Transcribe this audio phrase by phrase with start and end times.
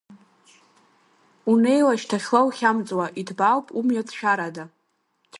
[1.51, 4.63] Унеила, шьҭахьла ухьамҵуа, иҭбаауп умҩа ҭшәарада.